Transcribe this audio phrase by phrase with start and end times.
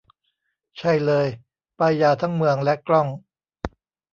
[0.77, 1.27] ใช่เลย
[1.77, 3.07] ป้ายยาทั้งเมืองและกล้อง